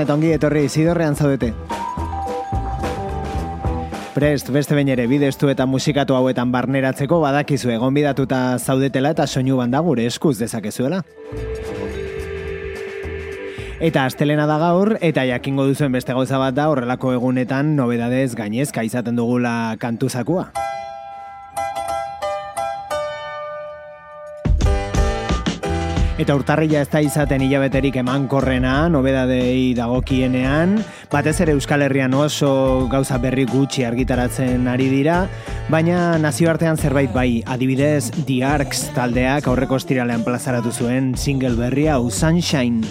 [0.00, 1.50] Gabon eta ongi etorri zidorrean zaudete.
[4.14, 9.58] Prest, beste bain ere, bidestu eta musikatu hauetan barneratzeko badakizu egon bidatuta zaudetela eta soinu
[9.60, 11.02] banda gure eskuz dezakezuela.
[13.80, 18.82] Eta astelena da gaur, eta jakingo duzuen beste gauza bat da horrelako egunetan nobedadez gainezka
[18.88, 20.48] izaten dugula kantuzakua.
[26.20, 30.74] Eta urtarrila ez da izaten hilabeterik emankorrena, nobedadei dagokienean,
[31.08, 32.50] batez ere Euskal Herrian oso
[32.92, 35.22] gauza berri gutxi argitaratzen ari dira,
[35.72, 42.84] baina nazioartean zerbait bai, adibidez The Arcs taldeak aurreko estiralean plazaratu zuen single berria Sunshine.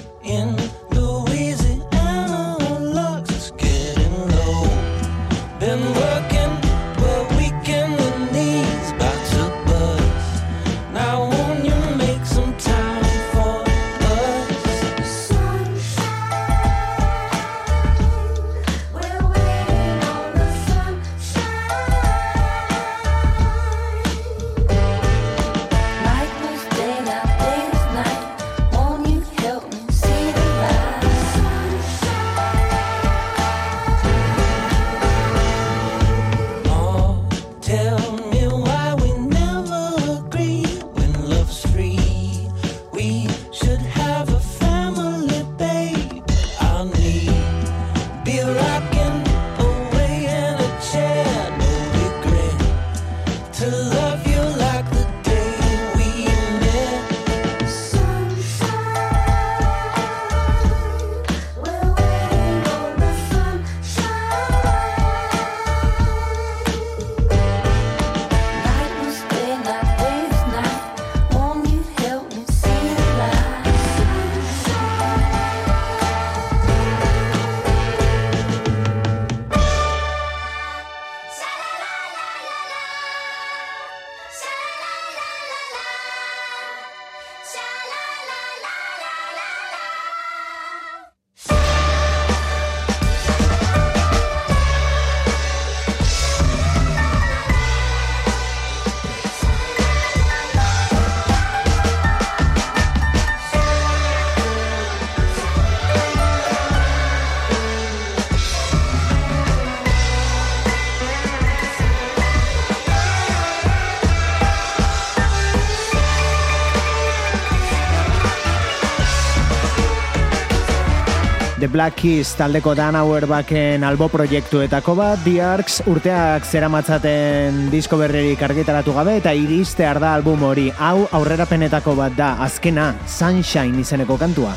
[121.71, 128.95] Black Keys taldeko Dan Auerbachen albo proiektuetako bat, The Arcs urteak zeramatzaten disko berrerik argitaratu
[128.97, 130.69] gabe eta iriste arda album hori.
[130.77, 134.55] Hau aurrerapenetako bat da, azkena, Sunshine izeneko kantua.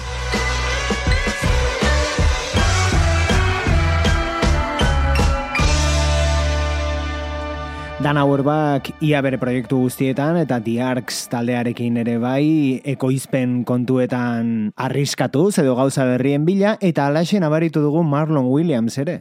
[8.03, 15.77] Dan Auerbach ia bere proiektu guztietan eta Arcs taldearekin ere bai ekoizpen kontuetan arriskatu edo
[15.77, 19.21] gauza berrien bila eta alaxe nabaritu dugu Marlon Williams ere.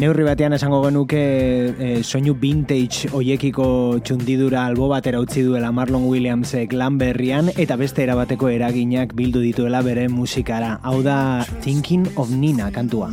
[0.00, 1.22] Neurri batean esango genuke
[1.70, 8.02] e, soinu vintage oiekiko txundidura albo batera utzi duela Marlon Williamsek lan berrian eta beste
[8.02, 10.80] erabateko eraginak bildu dituela bere musikara.
[10.82, 13.12] Hau da Thinking of Nina kantua.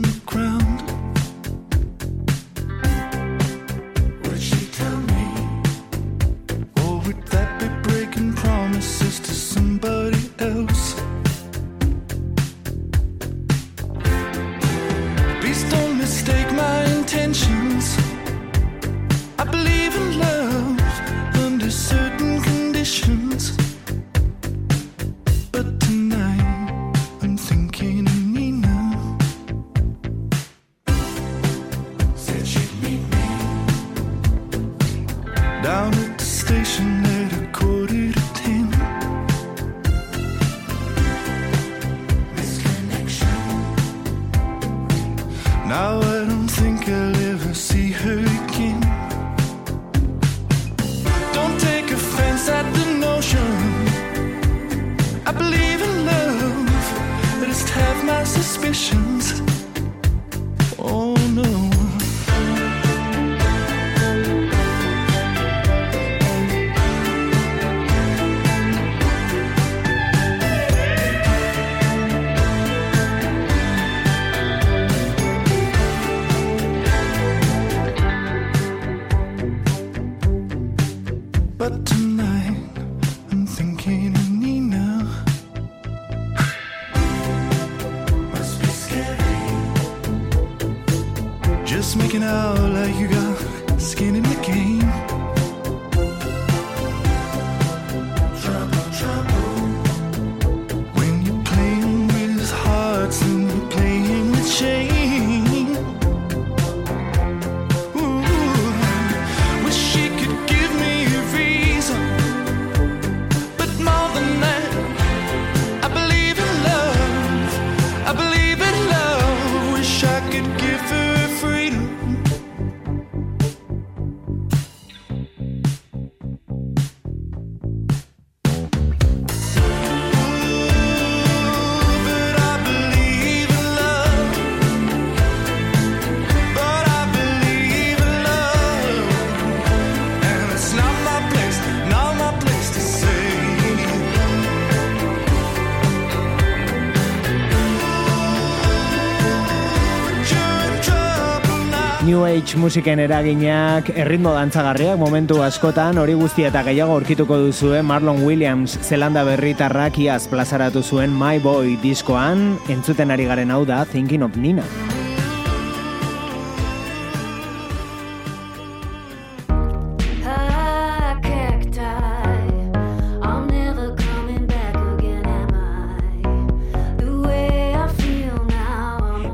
[152.25, 158.79] Age musiken eraginak erritmo dantzagarriak momentu askotan hori guztia eta gehiago aurkituko duzue Marlon Williams
[158.81, 164.39] zelanda berritarrak iaz plazaratu zuen My Boy diskoan entzuten ari garen hau da Thinking of
[164.39, 164.65] Nina.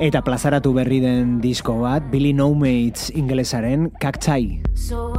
[0.03, 4.59] Eta plazaratu berri den disko bat, Billy No Mates ingelesaren kaktzai.
[4.75, 5.13] So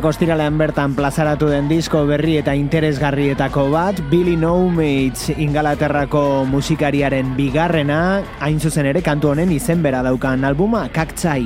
[0.00, 7.34] Aurreko estiralean bertan plazaratu den disko berri eta interesgarrietako bat, Billy No Mates ingalaterrako musikariaren
[7.36, 11.42] bigarrena, hain zuzen ere kantu honen izen bera daukan albuma, Kaktzai.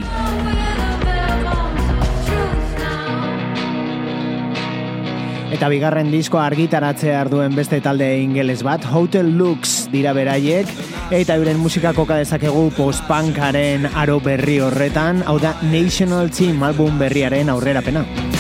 [5.51, 10.71] Eta bigarren disko argitaratzea arduen beste talde ingeles bat, Hotel Lux dira beraiek,
[11.11, 17.51] eta euren musika koka dezakegu post-punkaren aro berri horretan, hau da National Team album berriaren
[17.51, 18.07] aurrerapena.
[18.07, 18.34] The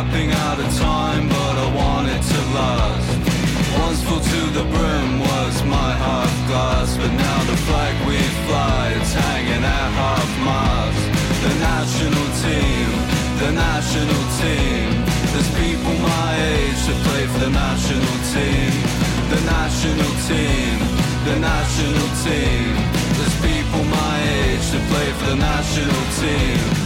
[0.00, 3.10] clapping out of time, but I want it to last.
[3.84, 8.16] Once full to the brim was my half glass, but now the flag we
[8.48, 11.04] fly, it's hanging at half mast.
[11.44, 12.88] The national team,
[13.44, 14.88] the national team.
[15.32, 18.72] There's people my age that play for the national team.
[19.34, 20.76] The national team,
[21.28, 22.72] the national team.
[23.20, 24.16] There's people my
[24.48, 26.79] age that play for the national team.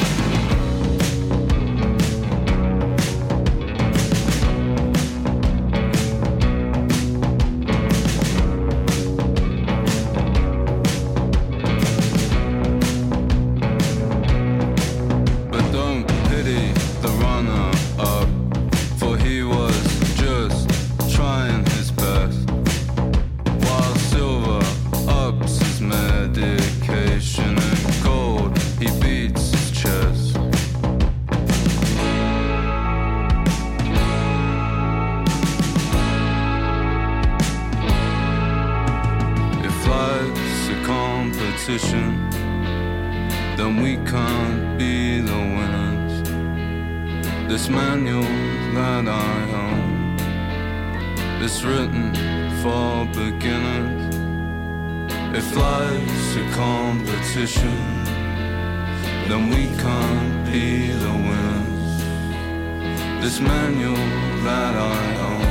[63.24, 64.04] This manual
[64.44, 65.48] that I own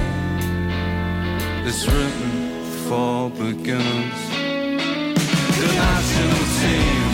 [1.65, 2.35] is written
[2.85, 4.21] for beginners.
[5.57, 7.05] The national team,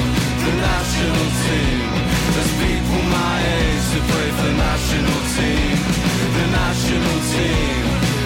[0.43, 1.87] the national team.
[2.35, 5.79] There's people my age who play for the national team.
[6.35, 7.83] The national team,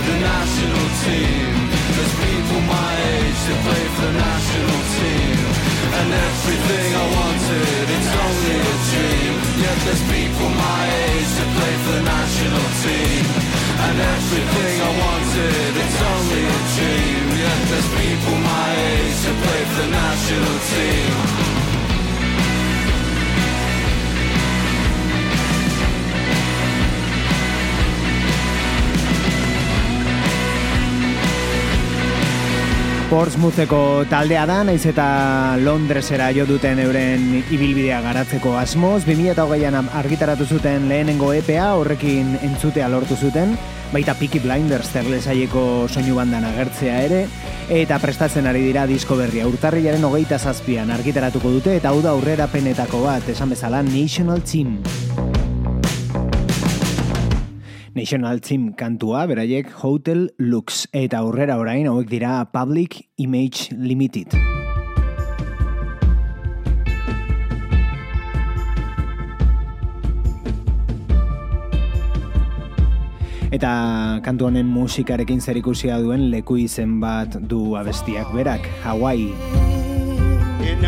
[0.10, 1.54] the national team.
[1.94, 5.23] There's people my age who play for the national team
[6.04, 7.86] and everything I wanted.
[7.96, 9.34] It's only a dream.
[9.64, 13.24] Yet there's people my age that play for the national team.
[13.86, 17.24] And everything I wanted, it's only a dream.
[17.44, 21.53] Yet there's people my age that play for the national team.
[33.14, 35.04] Portsmoutheko taldea da, naiz eta
[35.62, 39.04] Londresera jo duten euren ibilbidea garatzeko asmoz.
[39.06, 43.54] 2008an argitaratu zuten lehenengo EPA horrekin entzutea lortu zuten,
[43.94, 47.22] baita Peaky Blinders terlesaieko soinu bandan agertzea ere,
[47.70, 49.46] eta prestatzen ari dira disko berria.
[49.46, 54.80] Urtarriaren hogeita zazpian argitaratuko dute, eta hau da aurrera penetako bat, esan bezala National Team.
[57.94, 64.34] National Team kantua, beraiek Hotel Lux, eta aurrera orain hauek dira Public Image Limited.
[73.54, 73.74] Eta
[74.26, 79.30] kantu honen musikarekin zer ikusia duen leku izen bat du abestiak berak, Hawaii.
[80.66, 80.82] In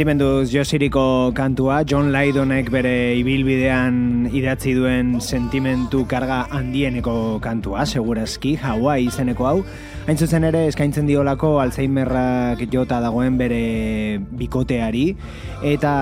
[0.00, 9.10] Sentimenduz Josiriko kantua, John Lydonek bere ibilbidean idatzi duen sentimentu karga handieneko kantua, segurazki, Hawaii
[9.10, 9.54] izeneko hau.
[10.06, 13.60] Hain zuzen ere, eskaintzen diolako Alzheimerrak jota dagoen bere
[14.40, 15.10] bikoteari,
[15.68, 15.94] eta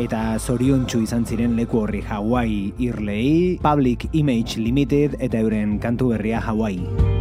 [0.00, 6.40] eta zoriontsu izan ziren leku horri Hawaii irlei, Public Image Limited eta euren kantu berria
[6.40, 7.20] Hawaii.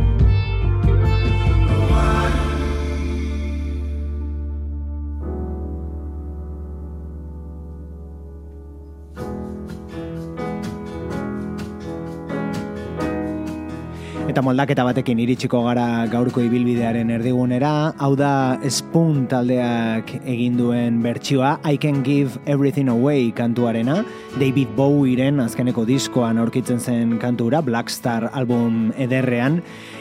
[14.42, 21.60] Eta moldaketa batekin iritsiko gara gaurko ibilbidearen erdigunera, hau da Spoon taldeak egin duen bertsioa
[21.62, 24.00] I Can Give Everything Away kantuarena,
[24.42, 29.60] David Bowieren azkeneko diskoan aurkitzen zen kantura, Black Star album ederrean,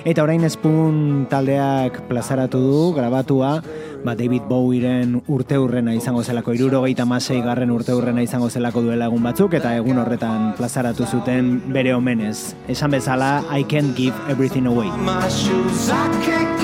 [0.09, 3.59] eta orain Spoon taldeak plazaratu du, grabatua,
[4.05, 8.85] ba, David Bowieren urte urrena izango zelako, iruro geita masei garren urte urrena izango zelako
[8.87, 12.55] duela egun batzuk, eta egun horretan plazaratu zuten bere omenez.
[12.69, 14.89] Esan bezala, I can't give everything away.
[15.05, 16.60] My shoes, I can't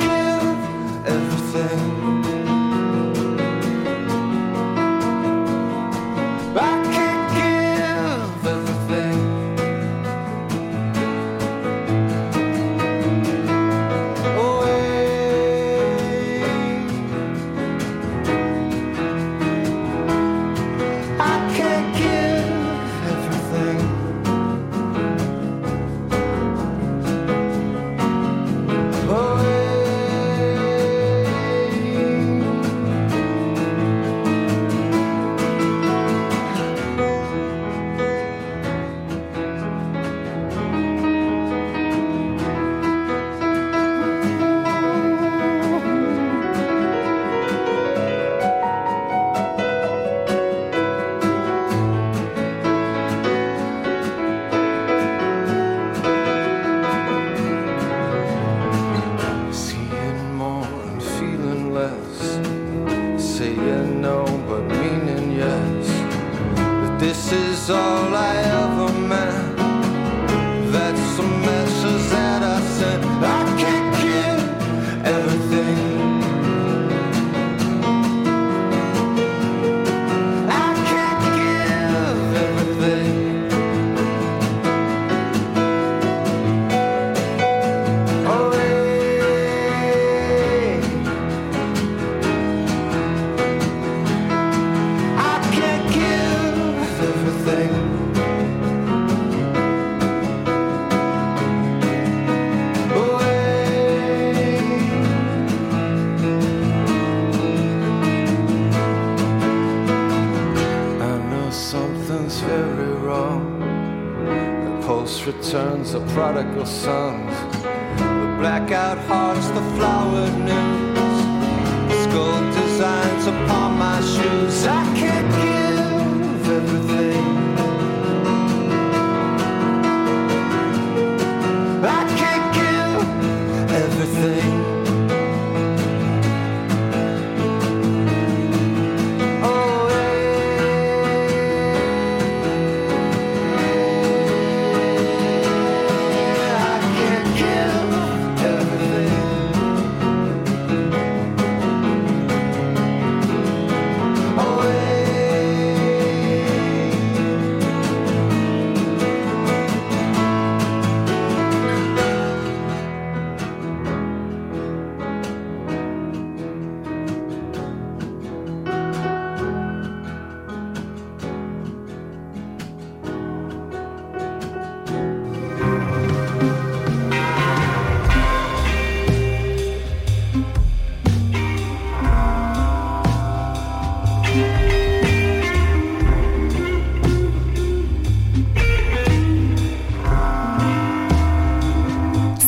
[116.67, 117.06] sun.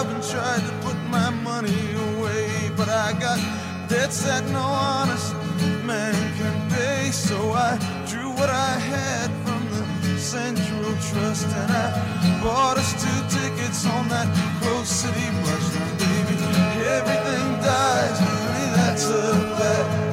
[0.00, 1.76] I've been trying to put my money
[2.08, 3.38] away, but I got
[3.86, 5.34] debts that no honest
[5.84, 7.10] man can pay.
[7.10, 7.76] So I
[8.08, 9.62] drew what I had from
[10.00, 14.28] the Central Trust, and I bought us two tickets on that
[14.62, 15.74] close city bus.
[15.74, 16.36] Now, baby,
[16.96, 19.20] everything dies, honey, that's a
[19.58, 20.09] bet.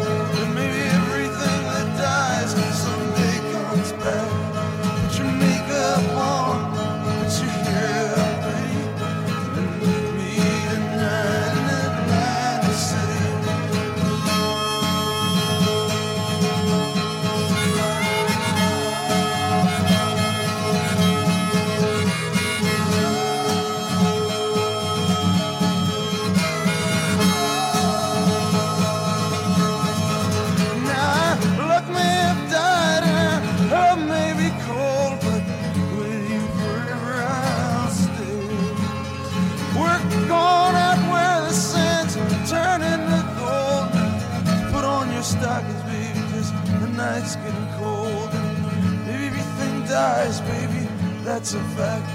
[51.38, 52.10] that's a fact.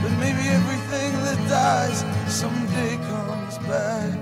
[0.00, 4.18] But maybe everything that dies someday comes back.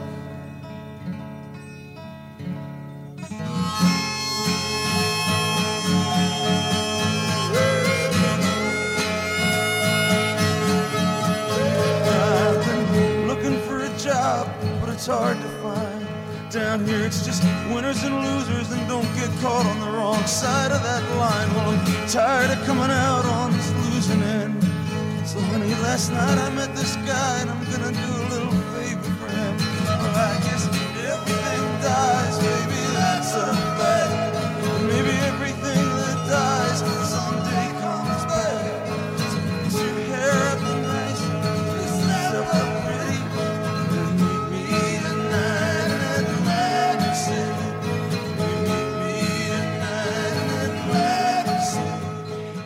[12.11, 14.49] I've been looking for a job,
[14.81, 16.07] but it's hard to find.
[16.51, 20.73] Down here, it's just winners and losers, and don't get caught on the wrong side
[20.73, 21.49] of that line.
[21.55, 24.40] Well, I'm tired of coming out on this losing end.
[25.31, 29.11] So honey, last night I met this guy and I'm gonna do a little favor
[29.15, 29.57] for him.
[29.87, 33.47] Well, I guess everything dies, baby, that's a
[33.79, 34.10] fact.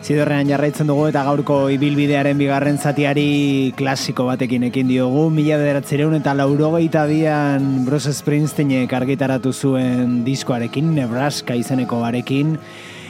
[0.05, 5.23] Zidorrean jarraitzen dugu eta gaurko ibilbidearen bigarren zatiari klasiko batekin ekin diogu.
[5.33, 12.53] Mila bederatzireun eta laurogeita bian Bruce Springsteenek argitaratu zuen diskoarekin, Nebraska izeneko barekin.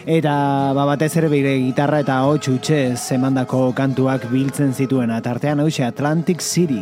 [0.08, 0.38] Eta
[0.78, 6.40] ba, batez ere bire gitarra eta hotx utxe zemandako kantuak biltzen zituen atartean hause Atlantic
[6.40, 6.80] City.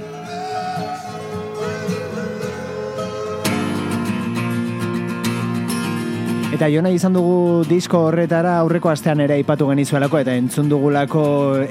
[6.64, 11.24] Eta jona izan dugu disko horretara aurreko astean ere aipatu genizuelako eta entzun dugulako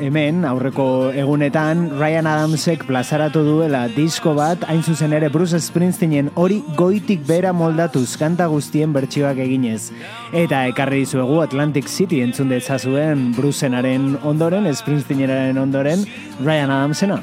[0.04, 0.84] hemen aurreko
[1.16, 7.54] egunetan Ryan Adamsek plazaratu duela disko bat hain zuzen ere Bruce Springsteenen hori goitik bera
[7.56, 9.94] moldatuz kanta guztien bertsioak eginez.
[10.36, 16.04] Eta ekarri dizuegu Atlantic City entzun dezazuen Brucenaren ondoren, Springsteenaren ondoren
[16.44, 17.22] Ryan Adamsena.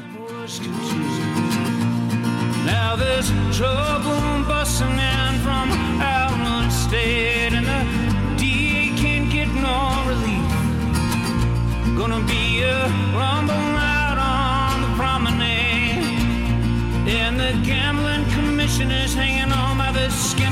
[2.66, 5.70] Now there's trouble busting in from
[6.92, 7.64] Allen
[8.36, 8.80] State
[11.96, 16.02] Gonna be a rumble out on the promenade.
[17.06, 20.49] And the gambling commissioner's hanging on by the skin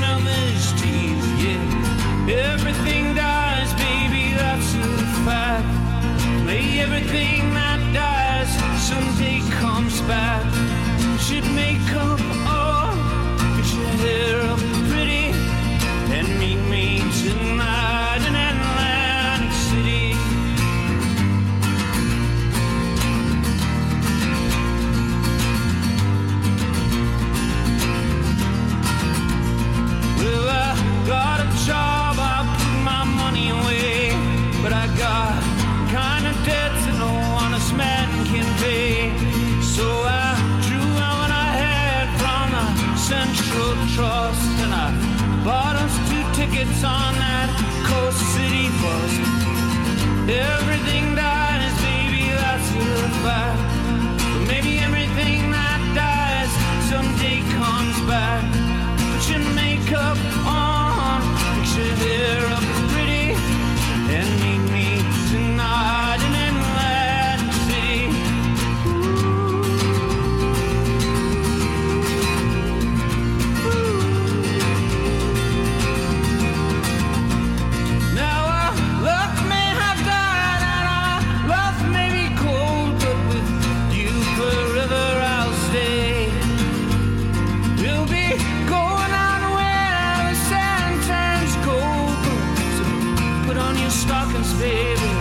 [93.99, 95.11] stockings, baby.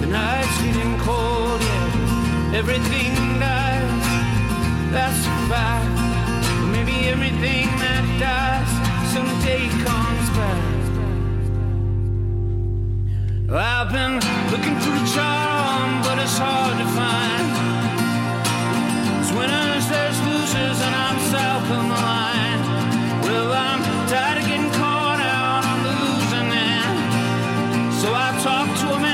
[0.00, 2.58] The night's getting cold, yeah.
[2.60, 4.06] Everything dies,
[4.94, 5.92] that's a fact.
[6.74, 8.70] Maybe everything that dies
[9.12, 10.62] someday comes back.
[13.52, 14.14] I've been
[14.52, 17.46] looking for the charm, but it's hard to find.
[19.06, 22.60] There's winners, there's losers, and I'm south of the line.
[23.24, 24.43] Well, I'm tired
[28.44, 29.13] talk to a man.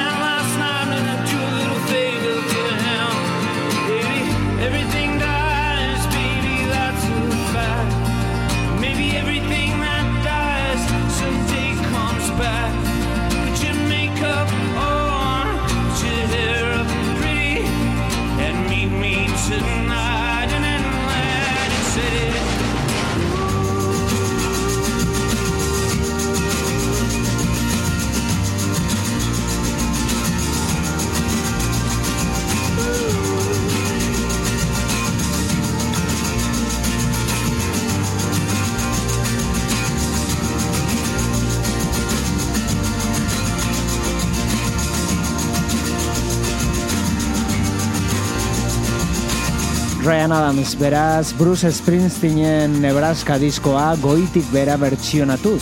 [50.02, 55.60] Ryan Adams beraz, Bruce Springsteenen Nebraska diskoa goitik bera bertsionatuz.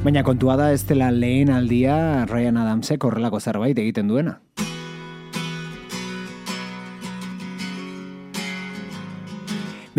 [0.00, 4.38] Baina kontua da ez dela lehen aldia Ryan Adamsek horrelako zerbait egiten duena.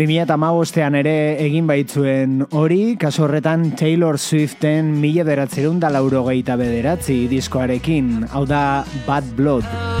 [0.06, 8.28] 2008an ere egin baitzuen hori, kaso horretan Taylor Swiften mila beratzerun da laurogeita bederatzi diskoarekin,
[8.32, 9.91] hau da Bad Blood.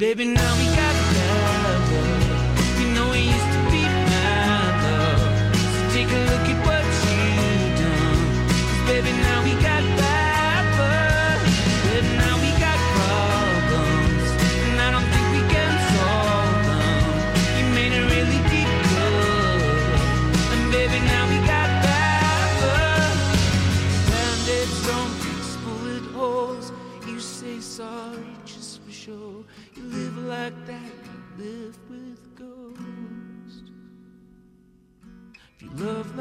[0.00, 0.99] Baby, now we got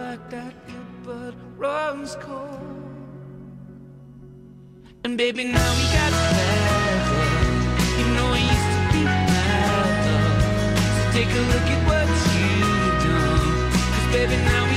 [0.10, 2.60] like that your blood runs cold.
[5.04, 7.20] And baby, now we got better.
[8.00, 9.92] You know I used to be mad.
[10.06, 10.16] So
[11.16, 12.58] take a look at what you
[13.06, 13.70] done.
[13.94, 14.69] Cause baby, now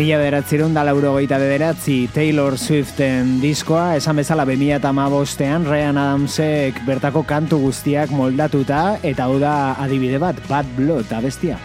[0.00, 7.58] Mila bederatzireun da laurogeita bederatzi Taylor Swiften diskoa, esan bezala 2008an Ryan Adamsek bertako kantu
[7.66, 11.58] guztiak moldatuta, eta hau da adibide bat, Bad Blood abestia.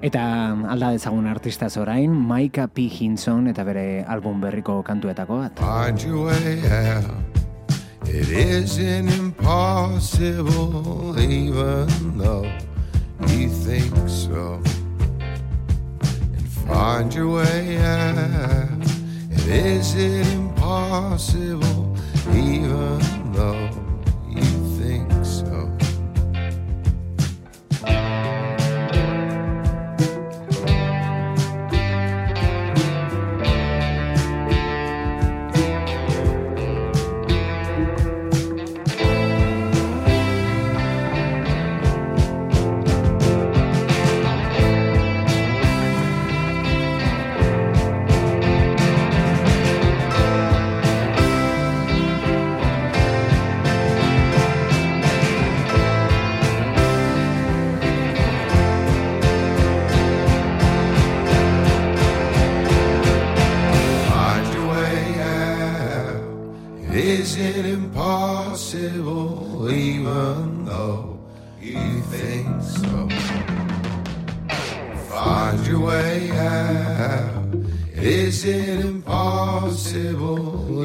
[0.00, 0.24] Eta
[0.72, 2.88] alda dezagun artista orain, Maika P.
[2.88, 5.60] Hinson eta bere album berriko kantuetako bat.
[8.08, 10.40] It isn't impossible,
[11.20, 12.50] even though
[13.28, 14.62] you think so.
[16.00, 18.68] And find your way out.
[19.30, 21.96] It isn't impossible,
[22.32, 23.85] even though
[75.26, 77.52] Find your way out.
[77.96, 80.38] Is it impossible,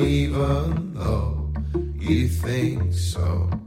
[0.03, 1.53] even though
[1.99, 3.60] you think so.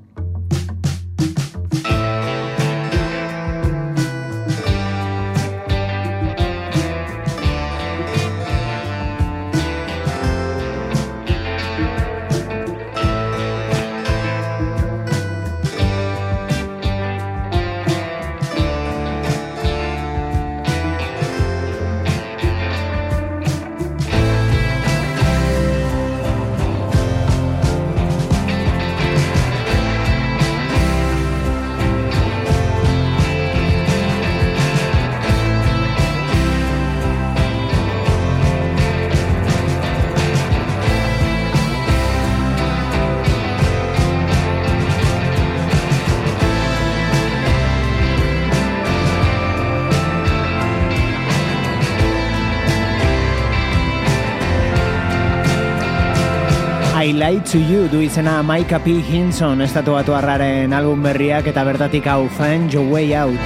[57.25, 58.99] Lie to You du izena Maika P.
[59.01, 63.41] Hinson estatu batu harraren album berriak eta bertatik hau Find Your Way Out.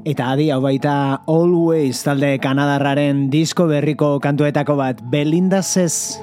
[0.00, 6.16] Eta adi hau baita Always talde Kanadarraren disko berriko kantuetako bat Belinda Says.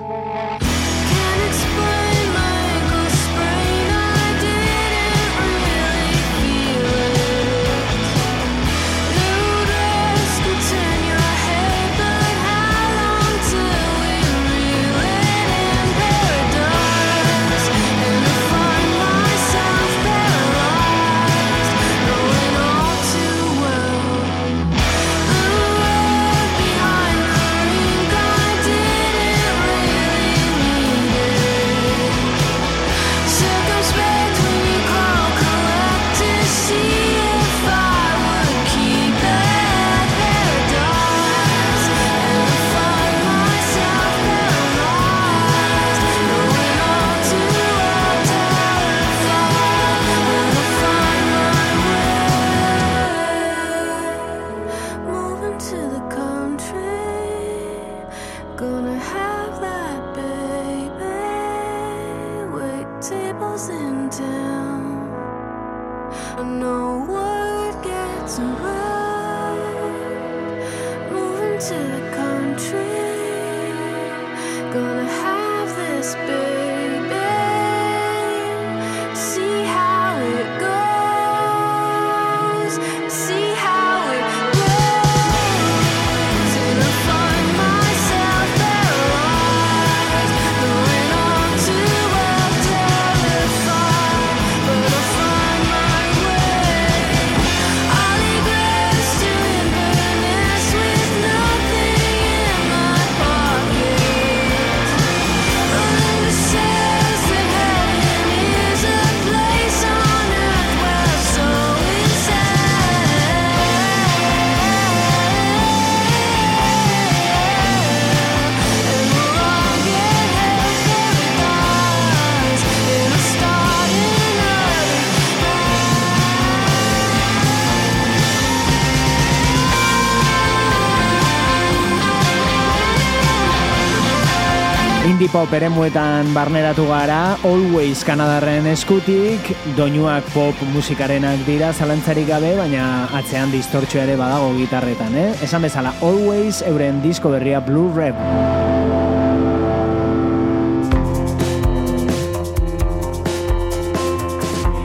[135.34, 143.49] pop eremuetan barneratu gara, Always Kanadarren eskutik, doinuak pop musikarenak dira zalantzarik gabe, baina atzean
[143.49, 145.31] distortxo ere badago gitarretan, eh?
[145.41, 148.72] Esan bezala, Always euren disko berria Blue Rebel.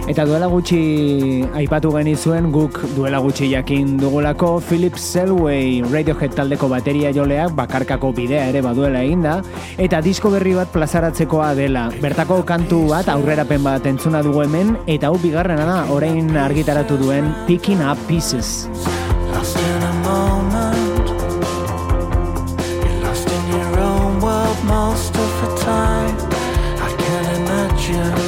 [0.09, 7.11] Eta duela gutxi aipatu genizuen guk duela gutxi jakin dugulako Philip Selway Radiohead taldeko bateria
[7.13, 9.35] joleak bakarkako bidea ere baduela eginda
[9.77, 11.91] eta disko berri bat plazaratzekoa dela.
[12.01, 17.29] Bertako kantu bat aurrerapen bat entzuna dugu hemen eta hau bigarrena da orain argitaratu duen
[17.47, 18.65] Picking Up Pieces.
[24.69, 26.17] Most of the time,
[26.83, 28.28] I can't imagine.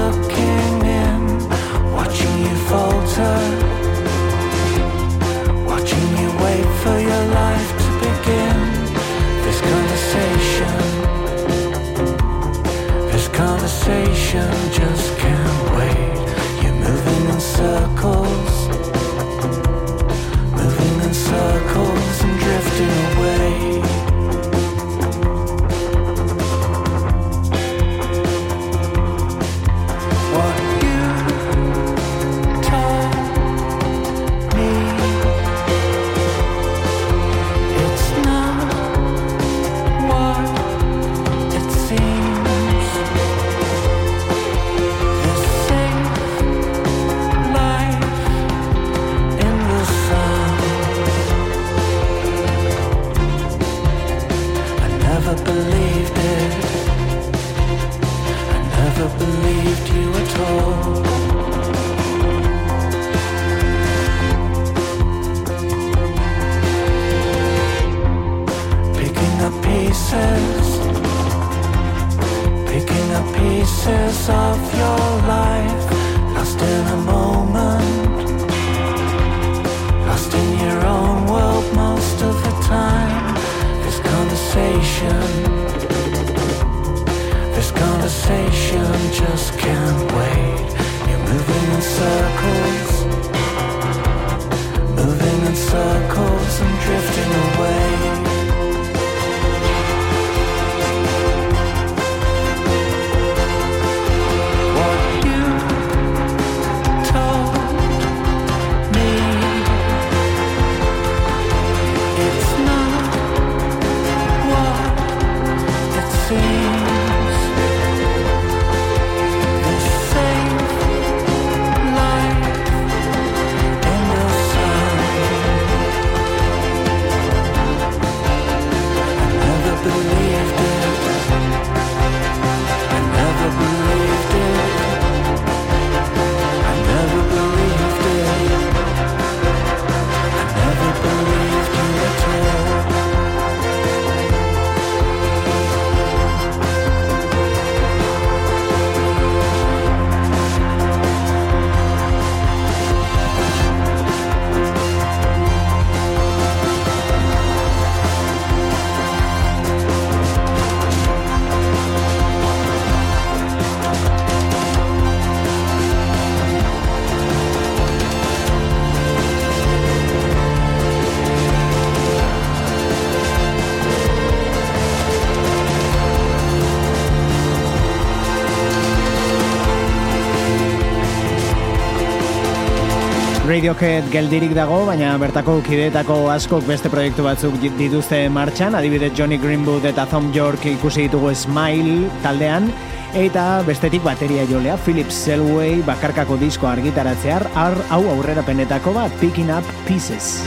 [183.61, 189.85] Radiohead geldirik dago, baina bertako kideetako askok beste proiektu batzuk dituzte martxan, adibidez Johnny Greenwood
[189.85, 192.71] eta Tom York ikusi ditugu Smile taldean,
[193.13, 199.53] eta bestetik bateria jolea Philip Selway bakarkako disko argitaratzear, ar, hau aurrera penetako bat, Picking
[199.53, 200.39] Up Pieces.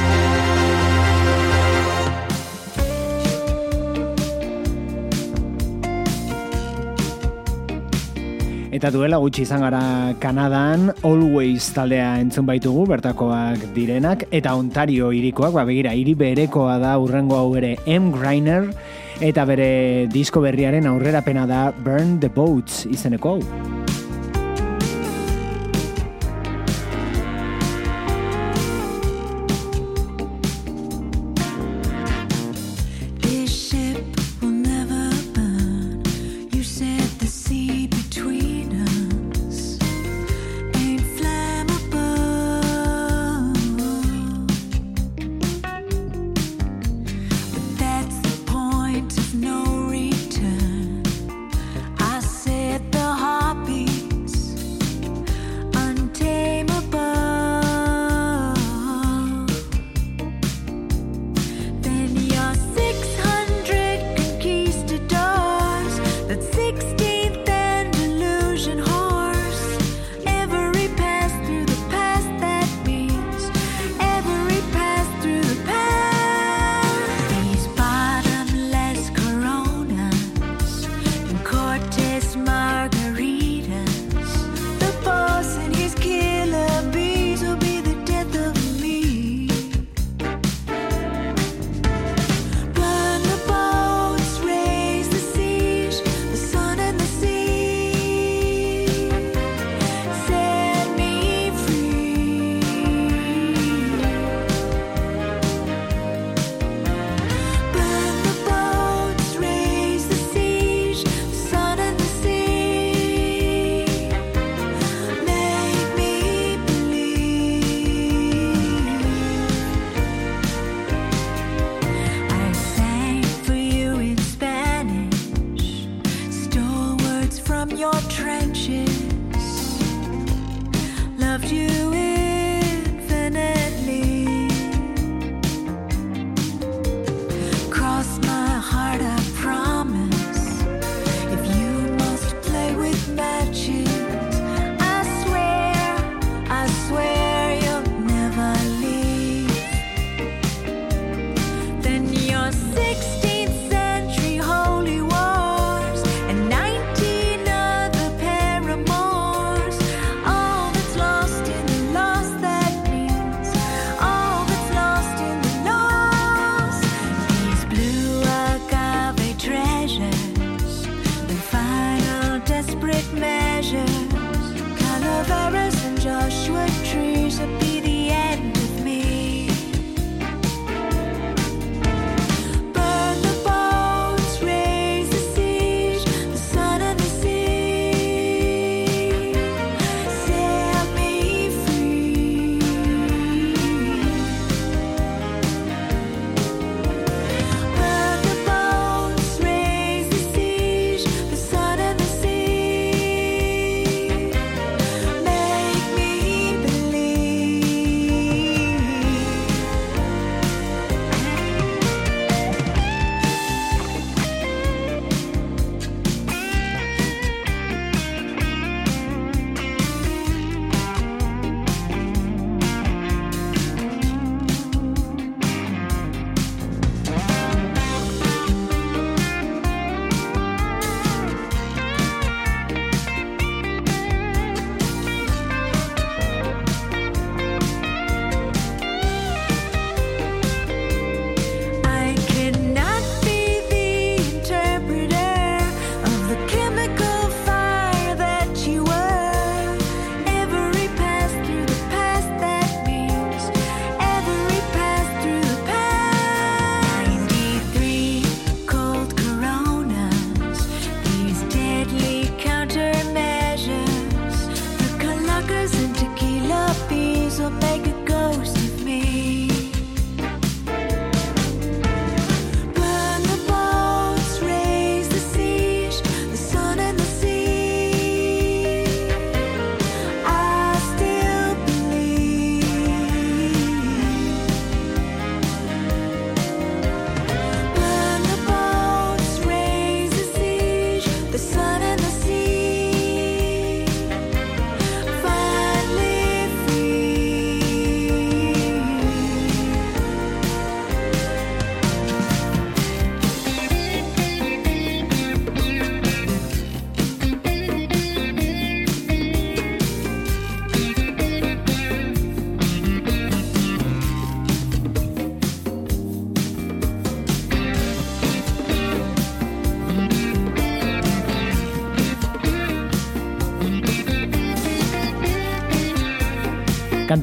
[8.75, 9.81] Eta duela gutxi izan gara
[10.19, 16.97] Kanadan, Always taldea entzun baitugu, bertakoak direnak, eta Ontario irikoak, ba begira, hiri berekoa da
[16.99, 18.11] urrengo hau ere M.
[18.17, 18.67] Griner,
[19.23, 23.74] eta bere disko berriaren aurrerapena da Burn the Boats izeneko hau.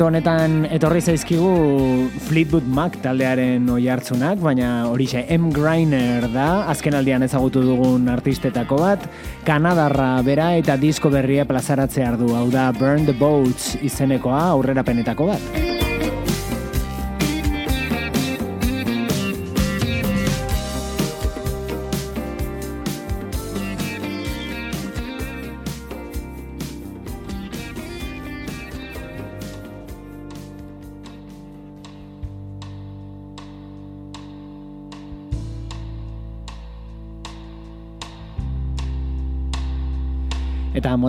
[0.02, 1.50] Kantu honetan etorri zaizkigu
[2.26, 5.52] Fleetwood Mac taldearen oi hartzunak, baina horixe M.
[5.54, 9.06] Griner da, azken aldian ezagutu dugun artistetako bat,
[9.46, 15.71] Kanadarra bera eta disko berria plazaratzear du, hau da Burn the Boats izenekoa aurrerapenetako bat.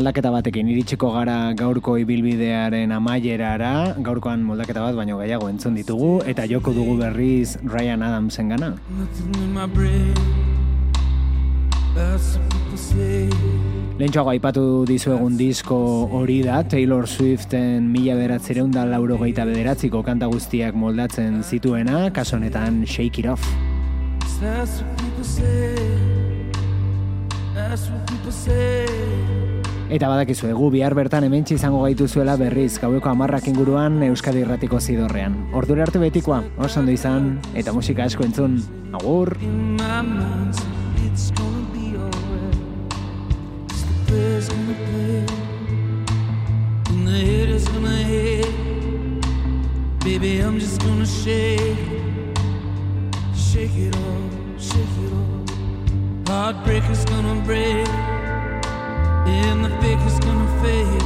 [0.02, 6.42] Moldaketa batekin iritsiko gara gaurko ibilbidearen amaierara, gaurkoan moldaketa bat baino gehiago entzun ditugu, eta
[6.50, 8.72] joko dugu berriz Ryan Adamsen gana.
[14.00, 15.78] Lehentxoago aipatu dizuegun disko
[16.18, 22.40] hori da, Taylor Swiften mila beratzereun da lauro geita bederatziko kanta guztiak moldatzen zituena, kaso
[22.40, 23.46] honetan Shake It Off.
[24.42, 25.76] That's what people say.
[27.54, 29.51] That's what people say.
[29.92, 35.34] Eta badakizu egu bihar bertan hementsi izango gaituzuela berriz gaueko amarrak inguruan Euskadi Irratiko zidorrean.
[35.52, 38.56] Ordura arte betikoa, oso ondo izan, eta musika asko entzun.
[38.96, 39.36] Agur!
[41.12, 41.28] Is.
[50.04, 51.76] Baby, I'm just gonna shake.
[53.34, 56.28] Shake it off, shake it off.
[56.28, 58.31] Heartbreaker's gonna break.
[59.26, 59.70] And the
[60.06, 61.02] is gonna fade.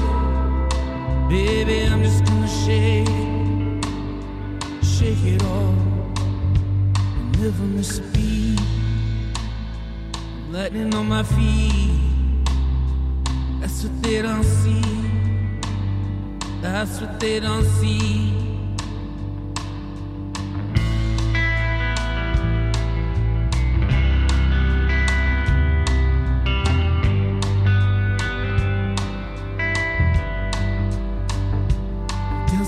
[1.28, 3.08] Baby, I'm just gonna shake.
[4.82, 5.74] Shake it off.
[7.38, 8.60] Never miss a beat.
[10.50, 12.46] Lightning on my feet.
[13.60, 14.82] That's what they don't see.
[16.62, 18.45] That's what they don't see.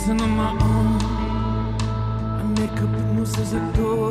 [0.09, 1.83] Dancing on my own.
[2.41, 4.11] I make up the moves as I go.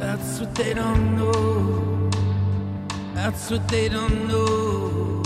[0.00, 2.10] That's what they don't know.
[3.14, 5.17] That's what they don't know.